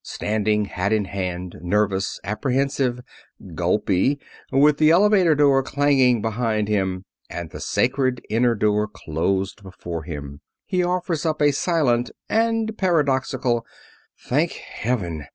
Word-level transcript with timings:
Standing 0.03 0.65
hat 0.65 0.91
in 0.91 1.05
hand, 1.05 1.57
nervous, 1.61 2.19
apprehensive, 2.23 3.01
gulpy, 3.53 4.19
with 4.51 4.77
the 4.79 4.89
elevator 4.89 5.35
door 5.35 5.61
clanging 5.61 6.23
behind 6.23 6.67
him, 6.67 7.03
and 7.29 7.51
the 7.51 7.59
sacred 7.59 8.19
inner 8.27 8.55
door 8.55 8.87
closed 8.87 9.61
before 9.61 10.01
him, 10.01 10.41
he 10.65 10.83
offers 10.83 11.23
up 11.23 11.39
a 11.39 11.51
silent 11.51 12.09
and 12.27 12.75
paradoxical 12.79 13.63
"Thank 14.25 14.53
heaven!" 14.53 15.27